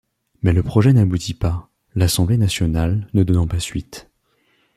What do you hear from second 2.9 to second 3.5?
ne donnant